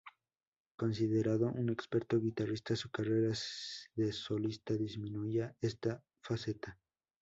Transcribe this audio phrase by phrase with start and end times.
[0.79, 3.35] Considerado un experto guitarrista, su carrera
[3.93, 6.79] de solista disminuía esta faceta.